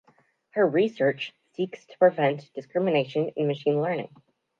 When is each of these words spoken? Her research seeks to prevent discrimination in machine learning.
Her 0.55 0.65
research 0.67 1.31
seeks 1.53 1.85
to 1.85 1.97
prevent 1.99 2.51
discrimination 2.55 3.27
in 3.35 3.45
machine 3.45 3.83
learning. 3.83 4.09